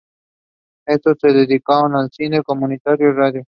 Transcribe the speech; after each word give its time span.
Estos 0.87 1.17
se 1.21 1.27
dedicaron 1.27 1.95
al 1.95 2.09
cine, 2.11 2.41
comunicación 2.41 3.11
y 3.11 3.13
radio. 3.13 3.43